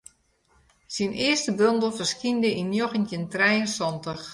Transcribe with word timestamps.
Syn 0.95 1.11
earste 1.27 1.51
bondel 1.59 1.93
ferskynde 1.97 2.49
yn 2.61 2.71
njoggentjin 2.73 3.25
trije 3.33 3.59
en 3.63 3.69
santich. 3.77 4.25